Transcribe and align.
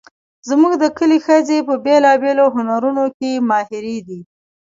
زموږ 0.49 0.73
د 0.83 0.85
کلي 0.97 1.19
ښځې 1.25 1.57
په 1.67 1.73
بیلابیلو 1.85 2.45
هنرونو 2.55 3.03
کې 3.17 3.31
ماهرې 3.49 3.97
دي 4.07 4.19